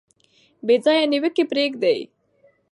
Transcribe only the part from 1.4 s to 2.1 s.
پریږدئ.